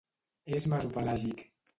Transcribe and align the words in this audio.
És 0.59 0.65
mesopelàgic. 0.71 1.45